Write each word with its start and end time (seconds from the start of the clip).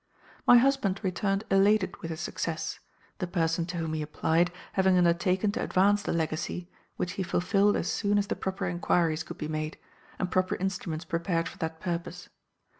"My 0.47 0.57
husband 0.57 0.99
returned 1.03 1.43
elated 1.51 1.95
with 1.97 2.09
his 2.09 2.21
success, 2.21 2.79
the 3.19 3.27
person 3.27 3.67
to 3.67 3.77
whom 3.77 3.93
he 3.93 4.01
applied 4.01 4.51
having 4.73 4.97
undertaken 4.97 5.51
to 5.51 5.63
advance 5.63 6.01
the 6.01 6.11
legacy, 6.11 6.71
which 6.97 7.11
he 7.13 7.21
fulfilled 7.21 7.75
as 7.75 7.91
soon 7.91 8.17
as 8.17 8.25
the 8.25 8.35
proper 8.35 8.65
enquiries 8.65 9.21
could 9.21 9.37
be 9.37 9.47
made, 9.47 9.77
and 10.17 10.31
proper 10.31 10.55
instruments 10.55 11.05
prepared 11.05 11.47
for 11.47 11.59
that 11.59 11.79
purpose. 11.79 12.29